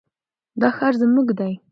[0.61, 1.53] دا ښار زموږ دی.